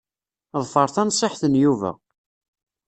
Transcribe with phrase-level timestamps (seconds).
[0.61, 1.91] Ḍfer tanṣiḥt n Yuba.